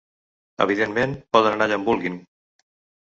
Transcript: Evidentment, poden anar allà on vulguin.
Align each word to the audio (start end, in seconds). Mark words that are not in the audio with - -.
Evidentment, 0.65 1.13
poden 1.37 1.57
anar 1.59 1.67
allà 1.71 1.79
on 1.83 1.87
vulguin. 1.91 2.17